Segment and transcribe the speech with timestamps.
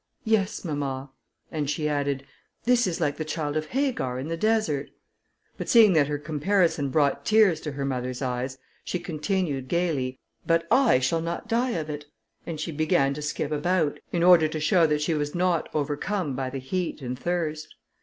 [0.25, 1.11] "Yes, mamma;"
[1.51, 2.25] and she added,
[2.63, 4.89] "this is like the child of Hagar in the desert."
[5.57, 10.65] But seeing that her comparison brought tears to her mother's eyes, she continued gaily, "But
[10.71, 12.05] I shall not die of it,"
[12.47, 16.35] and she began to skip about, in order to show that she was not overcome
[16.35, 17.75] by the heat and thirst.